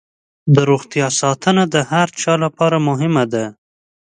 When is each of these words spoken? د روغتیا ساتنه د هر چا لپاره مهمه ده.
د 0.55 0.57
روغتیا 0.69 1.07
ساتنه 1.21 1.63
د 1.73 1.75
هر 1.91 2.07
چا 2.21 2.33
لپاره 2.43 2.77
مهمه 2.87 3.23
ده. 3.33 3.45